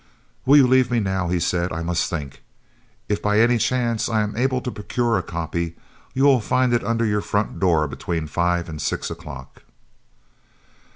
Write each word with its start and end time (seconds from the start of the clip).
"Will 0.47 0.57
you 0.57 0.65
leave 0.65 0.89
me 0.89 0.99
now?" 0.99 1.27
he 1.27 1.39
said. 1.39 1.71
"I 1.71 1.83
must 1.83 2.09
think. 2.09 2.41
If 3.07 3.21
by 3.21 3.39
any 3.39 3.59
chance 3.59 4.09
I 4.09 4.23
am 4.23 4.35
able 4.35 4.59
to 4.61 4.71
procure 4.71 5.15
a 5.15 5.21
copy, 5.21 5.75
you 6.15 6.23
will 6.23 6.41
find 6.41 6.73
it 6.73 6.83
under 6.83 7.05
your 7.05 7.21
front 7.21 7.59
door 7.59 7.87
between 7.87 8.25
5 8.25 8.67
and 8.67 8.81
6 8.81 9.11
o'clock." 9.11 9.61